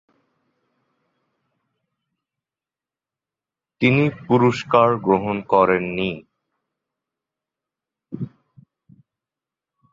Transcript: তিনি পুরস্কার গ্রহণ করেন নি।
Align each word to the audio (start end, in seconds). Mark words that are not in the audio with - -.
তিনি 3.81 4.03
পুরস্কার 4.27 4.89
গ্রহণ 4.97 5.37
করেন 5.43 5.83
নি। 5.97 6.11